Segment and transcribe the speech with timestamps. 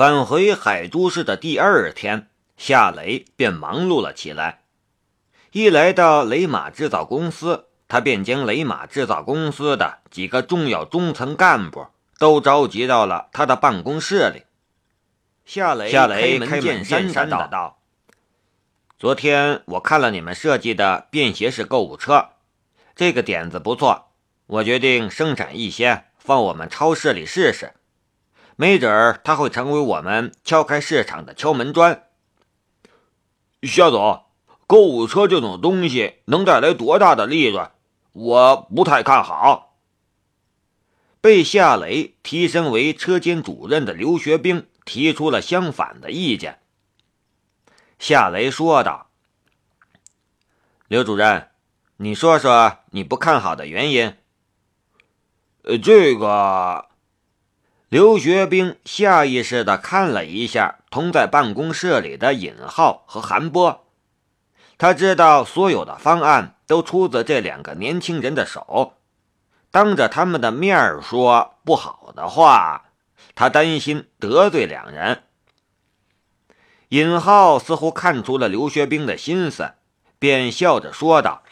[0.00, 4.62] 返回海珠市的第二天，夏雷便忙碌了起来。
[5.52, 14.44] 一来到雷马制造公司，他便将雷马制造公司的几个重要中层干部都召集到了他的办公室里。
[15.44, 17.82] 夏雷夏雷开门见山的道
[18.98, 22.30] ：“昨天我看了你们设计的便携式购物车，
[22.96, 24.12] 这个点子不错，
[24.46, 27.74] 我决定生产一些放我们超市里试试。”
[28.60, 32.08] 没准儿他会成为我们敲开市场的敲门砖。
[33.62, 34.26] 夏总，
[34.66, 37.70] 购物车这种东西能带来多大的利润？
[38.12, 39.78] 我不太看好。
[41.22, 46.60] 被夏雷提升为车间主任的刘学兵提出了相反的意见。
[47.98, 49.08] 夏雷说道
[50.86, 51.48] ：“刘主任，
[51.96, 54.14] 你说说你不看好的原因。”
[55.64, 56.89] 呃，这个。
[57.90, 63.84] 刘学兵下意识地看了一下同在办公室里的尹浩和韩波，
[64.78, 68.94] 他知道所有的方案都出自这两个年轻人的手，
[69.72, 72.84] 当着他们的面说不好的话，
[73.34, 75.24] 他担心得罪两人。
[76.90, 79.72] 尹浩似乎看出了刘学兵的心思，
[80.20, 81.42] 便笑着说道：“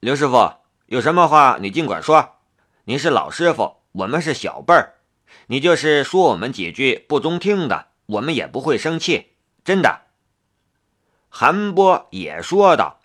[0.00, 2.36] 刘师傅，有什么话你尽管说，
[2.84, 4.94] 您是老师傅。”我们是小辈儿，
[5.46, 9.32] 你就是说我们几句不中听的，我们也不会生气，
[9.64, 10.02] 真的。
[11.28, 13.00] 韩波也说道：“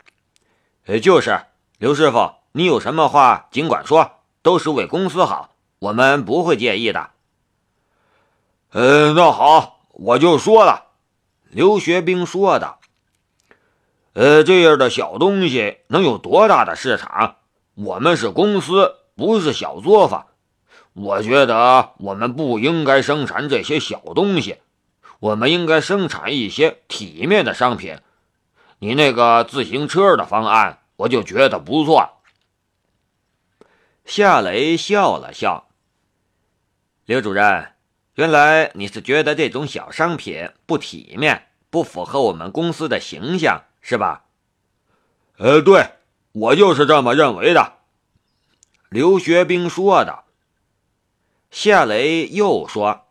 [0.85, 1.39] 呃，就是
[1.79, 7.09] 刘师傅，你有什么话尽管说，都是为公司好，我们不会介意的。”
[8.71, 10.85] 呃，那好，我就说了。
[11.49, 12.79] 刘学兵说道
[14.13, 17.37] ：“呃，这样的小东西能有多大的市场？
[17.73, 20.27] 我们是公司，不是小作坊。”
[20.95, 24.59] 我觉得我们不应该生产这些小东西，
[25.19, 27.99] 我们应该生产一些体面的商品。
[28.79, 32.21] 你那个自行车的方案，我就觉得不错。
[34.05, 35.67] 夏雷笑了笑。
[37.05, 37.73] 刘主任，
[38.13, 44.23] 原来你是觉得这种小商品不体面，不符合我们公司的形象，是吧？
[45.39, 45.89] 呃，对，
[46.31, 47.73] 我就是这么认为的。
[48.87, 50.24] 刘学兵说道。
[51.51, 53.05] 夏雷又说：“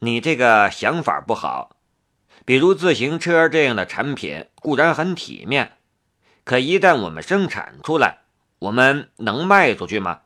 [0.00, 1.76] 你这个想法不好。
[2.44, 5.76] 比如自行车这样的产品固然很体面，
[6.44, 8.18] 可一旦我们生产出来，
[8.58, 10.20] 我们能卖出去吗？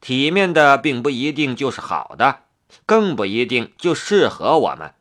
[0.00, 2.44] 体面的并不一定就是好的，
[2.86, 4.94] 更不一定就适合我们。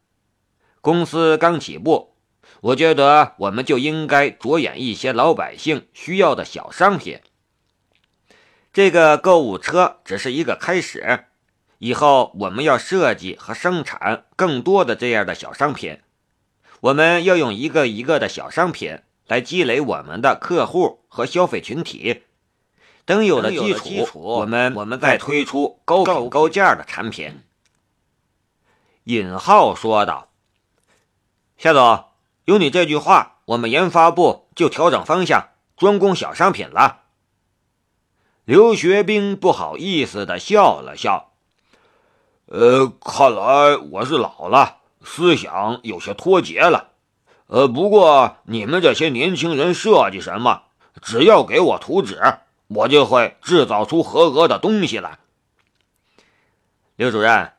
[0.82, 2.16] 公司刚起步，
[2.62, 7.20] 我觉得我们就应该着眼一些老百姓需要的小商品。”
[8.78, 11.26] 这个购物车只是一个开始，
[11.80, 16.00] 以后我们要设计和生产更多的这样的小商品。
[16.82, 22.22] 我们要用一个一个的小商品来积累我们的客户和消费群体。
[23.04, 27.42] 等有了基础，我们我们再推出高品高价的产品。
[29.06, 30.30] 尹浩说道
[31.58, 32.06] ：“夏总，
[32.46, 37.06] 有你这句话，我们研发部就调整方向，专攻小商品了。”
[38.48, 41.34] 刘学兵不好意思的笑了笑，
[42.46, 46.92] 呃，看来我是老了，思想有些脱节了。
[47.48, 50.62] 呃，不过你们这些年轻人设计什么，
[51.02, 52.22] 只要给我图纸，
[52.70, 55.20] 我就会制造出合格的东西来。
[56.96, 57.52] 刘主任，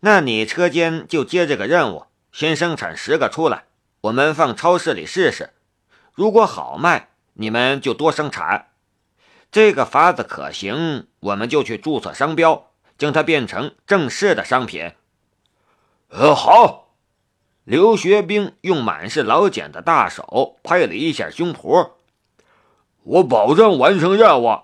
[0.00, 3.64] 那你车间就接这个任务，先生产十个出来，
[4.00, 5.50] 我们放超市里试试。
[6.14, 8.68] 如果好卖，你们就多生产。
[9.52, 14.92] 这个法子可行，我们就去注册商标，将它变成正式的商品。
[16.08, 16.96] 呃，好。
[17.64, 21.92] 刘学兵用满是老茧的大手拍了一下胸脯，
[23.04, 24.58] 我保证完成任务。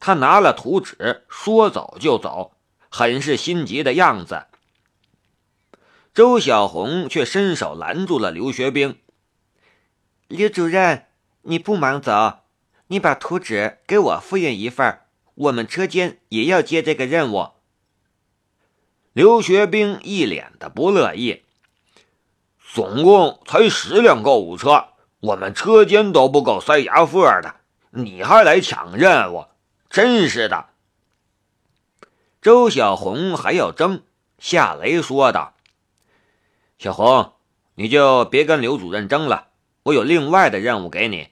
[0.00, 2.52] 他拿了图纸，说走就走，
[2.90, 4.46] 很是心急的样子。
[6.12, 8.98] 周小红却伸手拦住了刘学兵
[10.26, 11.06] ：“刘主任，
[11.42, 12.40] 你不忙走。”
[12.92, 14.98] 你把图纸给我复印一份，
[15.36, 17.50] 我们车间也要接这个任务。
[19.12, 21.44] 刘学兵一脸的不乐意，
[22.72, 24.88] 总共才十辆购物车，
[25.20, 27.60] 我们车间都不够塞牙缝的，
[27.90, 29.44] 你还来抢任务，
[29.88, 30.70] 真是的！
[32.42, 34.02] 周小红还要争，
[34.40, 35.54] 夏雷说道
[36.76, 37.34] ：“小红，
[37.76, 39.50] 你就别跟刘主任争了，
[39.84, 41.28] 我有另外的任务给你。”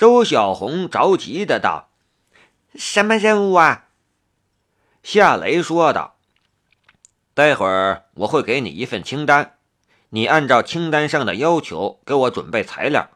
[0.00, 1.90] 周小红着急的道
[2.74, 3.88] ：“什么任务啊？”
[5.04, 6.16] 夏雷说道
[7.34, 9.58] ：“待会儿我会给你一份清单，
[10.08, 13.10] 你按照清单上的要求给我准备材料。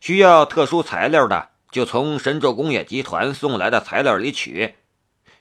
[0.00, 4.74] 需要特殊材料的，就从神州工业集团送来的材料里取；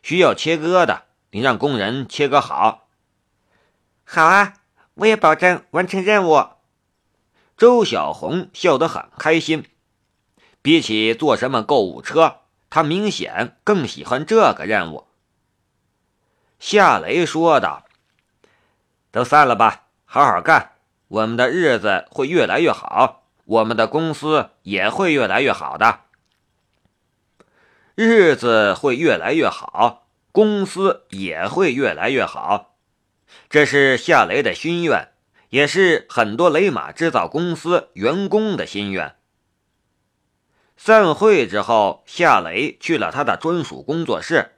[0.03, 2.87] 需要切割的，你让工人切割好。
[4.03, 4.53] 好啊，
[4.93, 6.49] 我也保证完成任务。
[7.57, 9.65] 周小红笑得很开心。
[10.61, 15.07] 比起坐什么购物车，他明显更喜欢这个任务。
[16.59, 17.85] 夏雷说道
[19.11, 20.73] ：“都散了吧，好好干，
[21.07, 26.01] 我们的日子会越来越好，我们的公司也会越来越好的。
[27.95, 32.75] 日子会越来越好，公司也会越来越好，
[33.49, 35.09] 这是夏雷的心愿，
[35.49, 39.15] 也是很多雷马制造公司员工的心愿。”
[40.83, 44.53] 散会之后，夏雷去了他的专属工作室。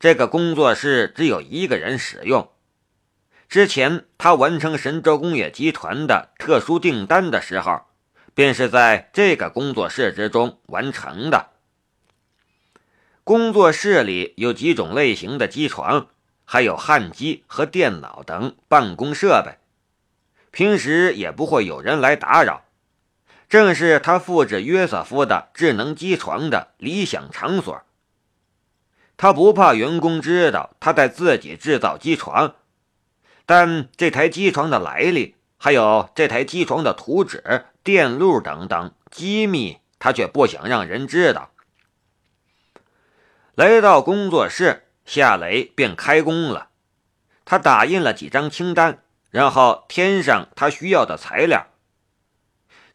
[0.00, 2.50] 这个工作室只有一个人使用。
[3.46, 7.82] 之前他完成神州工业集团的特殊订单的时候，
[8.32, 11.50] 便是在这个工作室之中完成的。
[13.22, 16.06] 工作室里有几种类型的机床，
[16.46, 19.58] 还有焊机和电脑等办公设备，
[20.50, 22.63] 平时也不会有人来打扰，
[23.54, 27.82] 正是他复制约瑟夫的智能机床的理想场所。
[29.16, 32.56] 他不怕员工知道他在自己制造机床，
[33.46, 41.52] 但这台机床的来历，还有这台机床的图纸、电路等等机密，他却不想让人知道。
[43.54, 46.70] 来到工作室，夏雷便开工了。
[47.44, 51.68] 他打印了几张清单，然后添上他需要的材料。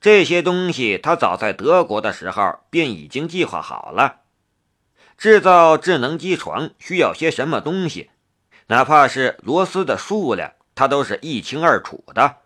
[0.01, 4.21] 这些东西他早在德国的时候便已经计划好了。
[5.17, 8.09] 制造智能机床需要些什么东西？
[8.67, 12.37] 哪怕是螺丝的数量，他都是一清二楚的。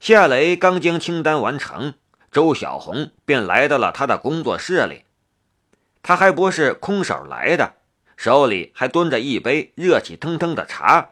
[0.00, 1.94] 夏雷刚将清单完成，
[2.32, 5.04] 周小红便来到了他的工作室里。
[6.02, 7.74] 他还不是空手来的，
[8.16, 11.10] 手里还端着一杯热气腾腾的茶。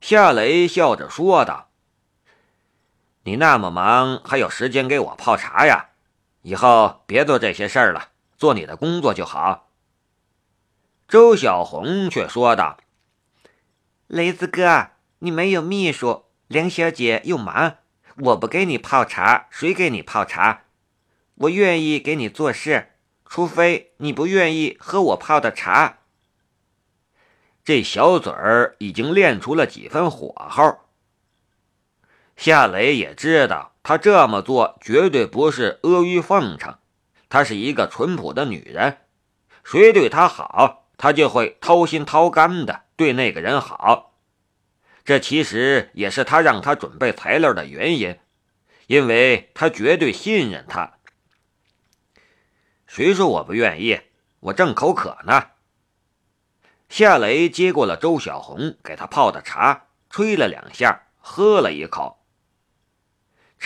[0.00, 1.70] 夏雷笑着说道
[3.24, 5.90] ：“你那么忙，还有时间给我泡茶呀？”
[6.42, 9.70] 以后别做这些事儿了，做你的工作就好。
[11.08, 12.76] 周小红却说道
[14.06, 14.88] ：“雷子哥，
[15.20, 17.76] 你没有秘书，梁小姐又忙，
[18.16, 20.64] 我不给你泡茶，谁给你泡茶？
[21.36, 22.92] 我愿意给你做事，
[23.24, 26.00] 除非你不愿意喝我泡的茶。”
[27.64, 30.83] 这小嘴儿已经练出了几分火候。
[32.36, 33.72] 夏雷也知道。
[33.86, 36.78] 他这么做绝对不是阿谀奉承，
[37.28, 38.96] 她是一个淳朴的女人，
[39.62, 44.14] 谁对她好，她就会掏心掏肝的对那个人好。
[45.04, 48.18] 这其实也是他让他准备材料的原因，
[48.86, 50.94] 因为他绝对信任他。
[52.86, 54.00] 谁说我不愿意？
[54.40, 55.48] 我正口渴呢。
[56.88, 62.23] 夏雷接过了周小红给他泡的茶，吹了两下，喝了一口。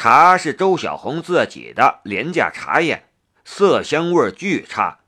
[0.01, 3.09] 茶是周小红自己的廉价茶叶，
[3.45, 5.01] 色香味巨差，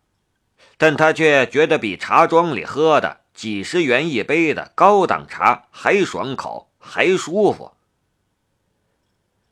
[0.77, 7.75] 但他却觉得比茶庄里喝的几十元一杯的高档茶还爽口，还舒服。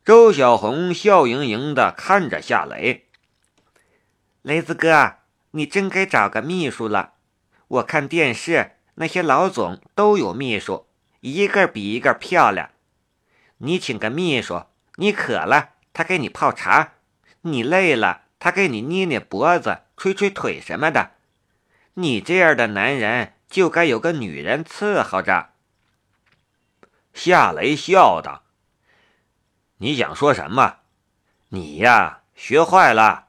[0.05, 3.07] 周小红笑盈盈地看着夏雷
[4.43, 5.19] ：“雷子哥，
[5.53, 7.13] 你真该找个秘书了。
[7.69, 10.89] 我看电视那些老总都有秘书，
[11.21, 12.71] 一个比一个漂亮。
[13.59, 14.65] 你请个秘书。”
[15.01, 16.95] 你渴了，他给你泡茶；
[17.43, 21.13] 你累了，他给你捏捏脖子、捶捶腿什么的。
[21.95, 25.51] 你这样的男人就该有个女人伺候着。
[27.15, 28.43] 夏雷笑道
[29.79, 30.79] ：“你想说什么？
[31.51, 33.29] 你呀，学坏了。”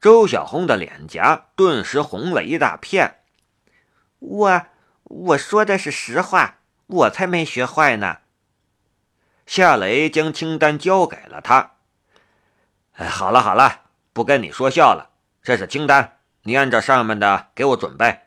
[0.00, 3.20] 周小红的脸颊顿时红了一大片。
[4.18, 4.66] 我
[5.04, 8.20] 我说的是实话，我才没学坏呢。
[9.48, 11.76] 夏雷将清单交给了他。
[12.96, 15.08] 哎，好了好了，不跟你说笑了。
[15.42, 18.20] 这是清单，你按照上面的给我准备。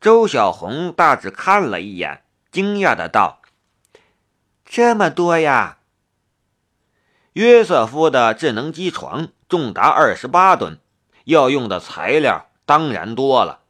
[0.00, 3.42] 周小红大致看了一眼，惊讶的道
[4.64, 5.80] ：“这么多呀！”
[7.34, 10.78] 约瑟夫的智能机床重达二十八吨，
[11.24, 13.60] 要用的材料当然多了。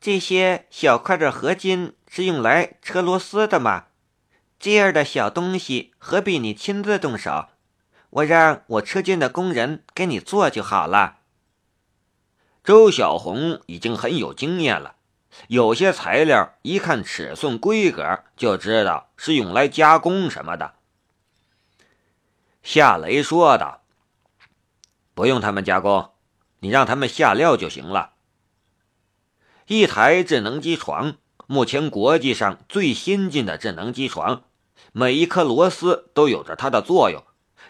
[0.00, 3.86] 这些小块的合金是用来车螺丝的吗？
[4.64, 7.48] 这样的小东西何必你亲自动手？
[8.08, 11.18] 我让我车间的工人给你做就好了。
[12.64, 14.96] 周小红已经很有经验了，
[15.48, 20.76] 有些材料一看尺寸规格就知道是用来加工什么的。
[22.62, 23.82] 夏雷说道
[25.12, 26.12] ：“不用他们加工，
[26.60, 28.14] 你让他们下料就行了。”
[29.68, 34.44] 一台智能机床，目前国际上最先进的智能机床，
[34.92, 37.22] 每一颗螺丝都有着它的作用，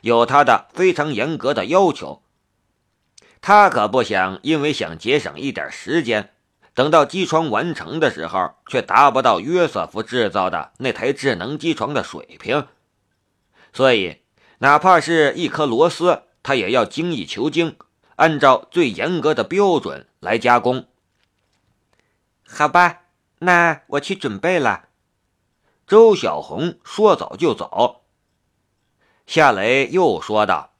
[0.02, 2.22] 有它的非常严格的要求。
[3.40, 6.32] 他可不想因为想节省一点时间，
[6.72, 12.66] 等到机床完成的时候，却达不到约瑟夫制造的那台智能机床的水平。
[13.74, 14.22] 所以，
[14.58, 17.76] 哪怕是一颗螺丝，他也要精益求精，
[18.16, 20.86] 按照最严格的标准来加工。
[22.46, 23.00] 好吧，
[23.40, 24.88] 那我去准备了。
[25.86, 28.02] 周小红说走就走。
[29.26, 30.70] 夏雷又说道。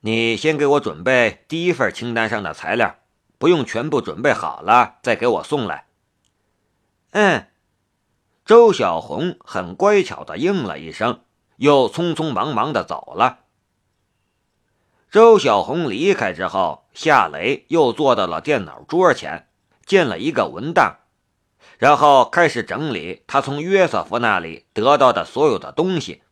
[0.00, 2.96] 你先给我准备第一份清单上的材料，
[3.38, 5.86] 不用全部准备好了再给我送来。
[7.10, 7.48] 嗯，
[8.44, 11.22] 周小红很乖巧的应了一声，
[11.56, 13.40] 又匆匆忙忙的走了。
[15.10, 19.48] 周小红离开之后，夏雷又坐到了电脑桌前，
[19.84, 20.98] 建了一个文档，
[21.78, 26.22] 然后开始整理他从约瑟夫那里得到的所有的东西。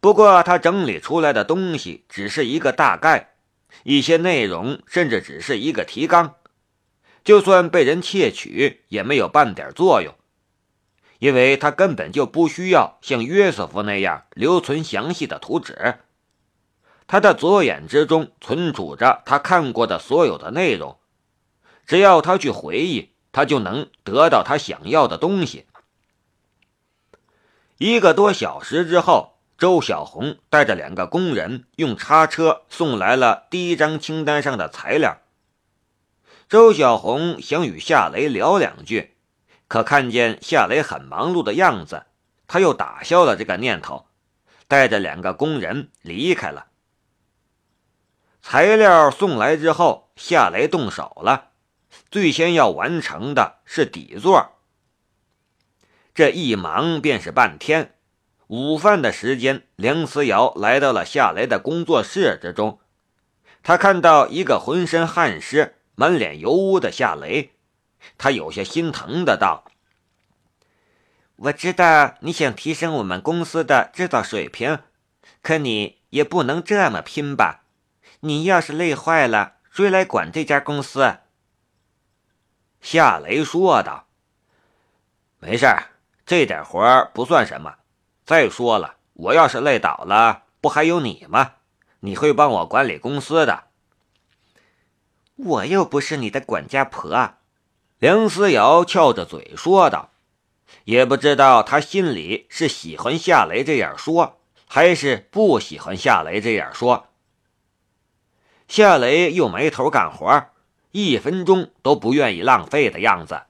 [0.00, 3.34] 不过，他整理出来的东西只是一个大概，
[3.82, 6.36] 一些内容甚至只是一个提纲，
[7.24, 10.14] 就算被人窃取，也没有半点作用，
[11.18, 15.96] 因为他根本就不需要像约瑟夫那样留存详细的图纸。
[17.08, 20.98] 他的左眼之中存储着他看过的所有的内容，
[21.86, 25.66] 只要他去回忆，他就能得到他想要的东西。
[27.78, 29.34] 一个多小时之后。
[29.58, 35.18] 周小红带着两个工人用叉车送来了第一张清单上的材料。
[36.48, 39.16] 周小红想与夏雷聊两句，
[39.66, 42.06] 可看见夏雷很忙碌的样子，
[42.46, 44.06] 他又打消了这个念头，
[44.68, 46.68] 带着两个工人离开了。
[48.40, 51.50] 材料送来之后，夏雷动手了，
[52.10, 54.56] 最先要完成的是底座。
[56.14, 57.94] 这一忙便是半天。
[58.48, 62.80] 午饭的时间，梁思瑶来到了夏雷的工作室之中。
[63.62, 67.52] 他看到一个浑身汗湿、满脸油污的夏雷，
[68.16, 69.64] 他有些心疼的道
[71.36, 74.78] ：“我知道你想提升我们公司的制造水平，
[75.42, 77.64] 可你也不能这么拼吧？
[78.20, 81.18] 你要是累坏了，谁来管这家公司？”
[82.80, 84.06] 夏雷说道
[85.40, 85.66] ：“没事
[86.24, 87.76] 这点活不算什么。”
[88.24, 91.52] 再说了，我要是累倒了，不还有你吗？
[92.00, 93.64] 你会帮我管理公司的。
[95.36, 97.34] 我又不是你的管家婆。”
[97.98, 100.12] 梁思瑶翘着嘴说道，
[100.84, 107.08] 也不知道他心里是喜欢夏雷这样说，还是不喜欢夏雷这样说。
[108.68, 110.50] 夏雷又埋头干活，
[110.90, 113.42] 一分钟都不愿意浪费的样子。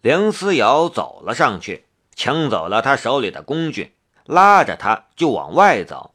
[0.00, 1.86] 梁思瑶走了上去。
[2.14, 6.14] 抢走了他手里的工具，拉着他就往外走。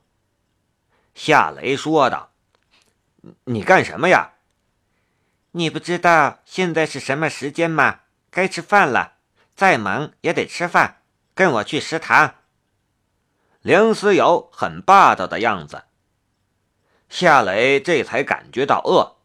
[1.16, 2.30] 夏雷说道
[3.46, 4.34] ：“你干什么呀？
[5.54, 8.02] 你不知道现在是什么时间吗？
[8.30, 9.14] 该吃饭了，
[9.56, 11.02] 再忙也得吃饭。
[11.34, 12.36] 跟我去食堂。”
[13.62, 15.86] 梁思瑶很霸道的样子，
[17.10, 19.17] 夏雷这才感觉到饿。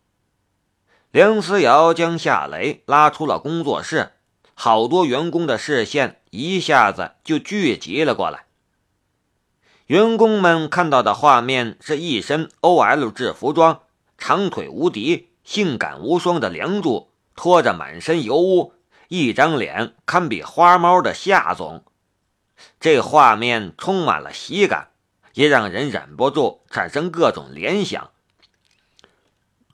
[1.13, 4.13] 梁思瑶将夏雷拉出了工作室。
[4.55, 8.47] 好多员工的视线一下子就聚集了过来。
[9.89, 13.83] 员工们看到的画面是一身 OL 制服装、
[14.17, 18.73] 长腿无敌、性感无双的梁祝，拖着满身油污、
[19.09, 21.85] 一张脸堪比花猫的夏总。
[22.81, 24.93] 这画面充满了喜感，
[25.35, 28.13] 也让人忍不住产生各种联想。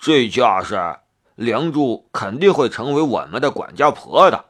[0.01, 0.99] 这架势，
[1.39, 4.47] 梁祝肯定会成为我们的管家婆的。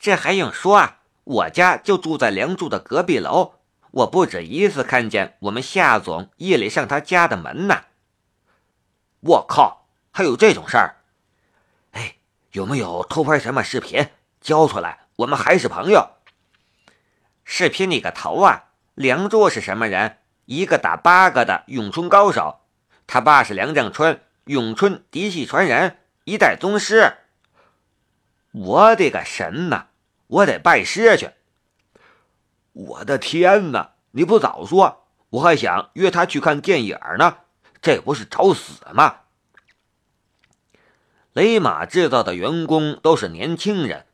[0.00, 0.98] 这还用说啊！
[1.22, 3.52] 我家就住在梁祝的隔壁楼，
[3.92, 7.84] 我不止一次看见我们夏总夜里上他家的门呢。
[9.20, 10.96] 我靠，还有这种事儿！
[11.92, 12.16] 哎，
[12.50, 14.08] 有没有偷拍什么视频？
[14.40, 16.10] 交出来，我们还是朋友。
[17.44, 18.64] 视频你个头啊！
[18.96, 20.18] 梁祝是什么人？
[20.46, 22.58] 一个打八个的咏春高手，
[23.06, 27.14] 他爸是梁正春，咏春嫡系传人，一代宗师。
[28.50, 29.86] 我的个神呐！
[30.26, 31.30] 我得拜师去！
[32.72, 33.92] 我的天哪！
[34.10, 37.38] 你不早说，我还想约他去看电影呢，
[37.80, 39.20] 这不是找死吗？
[41.32, 44.06] 雷马制造的员工都是年轻人，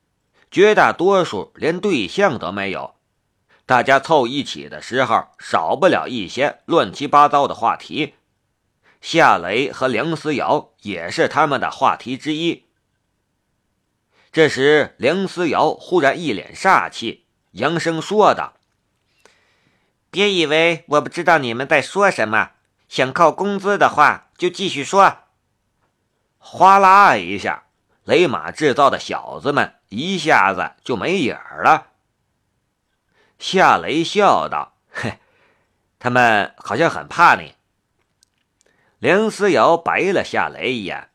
[0.51, 2.97] 绝大多数连对象都没有。
[3.65, 8.15] 大家凑一起的时候，少不了一些乱七八糟的话题。
[9.01, 12.67] 夏雷和梁思瑶也是他们的话题之一。
[14.31, 18.55] 这时，梁思瑶忽然一脸煞气，扬声说道
[20.11, 22.51] ：“别以为我不知道你们在说什么，
[22.89, 25.19] 想靠工资的话就继续说。”
[26.39, 27.65] 哗啦一下，
[28.05, 31.89] 雷马制造的小子们一下子就没影儿了。
[33.39, 35.19] 夏雷笑道：“嘿，
[35.99, 37.55] 他们好像很怕你。”
[38.99, 41.11] 梁思瑶白了夏雷一眼：“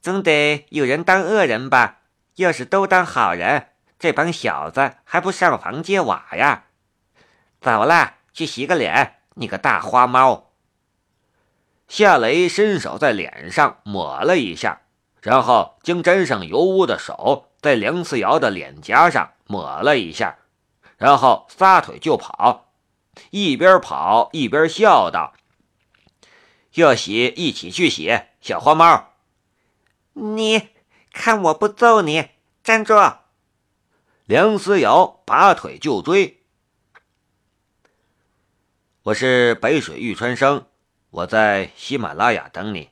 [0.00, 2.02] 总得有人当恶人吧？
[2.36, 6.66] 要是都当好人，这帮小子还不上房揭瓦呀？”
[7.60, 10.52] 走了，去洗个脸，你个大花猫。
[11.88, 14.82] 夏雷伸手在脸上抹了一下，
[15.20, 20.36] 然后将沾上油污的手在梁思瑶的脸颊上抹了一下，
[20.96, 22.68] 然后撒腿就跑，
[23.30, 25.32] 一边跑一边笑道
[26.74, 28.10] ：“要洗一起去洗，
[28.40, 29.14] 小花猫。”
[30.14, 30.68] 你
[31.12, 32.30] 看我不揍你！
[32.64, 32.94] 站住！
[34.26, 36.42] 梁思瑶拔腿就追。
[39.04, 40.66] 我是北水玉川生。
[41.10, 42.90] 我在喜马拉雅等你。